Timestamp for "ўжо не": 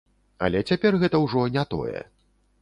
1.25-1.67